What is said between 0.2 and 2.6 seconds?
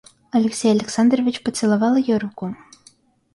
Алексей Александрович поцеловал ее руку.